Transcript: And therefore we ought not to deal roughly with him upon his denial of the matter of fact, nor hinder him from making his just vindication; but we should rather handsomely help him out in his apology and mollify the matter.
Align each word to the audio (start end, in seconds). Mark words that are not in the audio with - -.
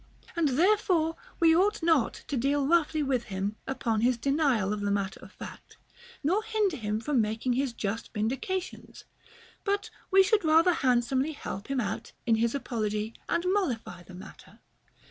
And 0.35 0.57
therefore 0.57 1.15
we 1.39 1.55
ought 1.55 1.83
not 1.83 2.23
to 2.27 2.35
deal 2.35 2.65
roughly 2.65 3.03
with 3.03 3.25
him 3.25 3.55
upon 3.67 4.01
his 4.01 4.17
denial 4.17 4.73
of 4.73 4.81
the 4.81 4.89
matter 4.89 5.19
of 5.19 5.31
fact, 5.31 5.77
nor 6.23 6.41
hinder 6.41 6.75
him 6.75 6.99
from 6.99 7.21
making 7.21 7.53
his 7.53 7.71
just 7.71 8.11
vindication; 8.11 8.91
but 9.63 9.91
we 10.09 10.23
should 10.23 10.43
rather 10.43 10.73
handsomely 10.73 11.33
help 11.33 11.67
him 11.67 11.79
out 11.79 12.13
in 12.25 12.33
his 12.37 12.55
apology 12.55 13.13
and 13.29 13.45
mollify 13.53 14.01
the 14.01 14.15
matter. 14.15 14.57